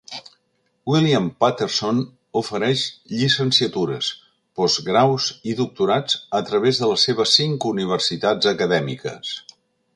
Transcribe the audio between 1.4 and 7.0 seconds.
Paterson ofereix llicenciatures, postgraus i doctorats a través de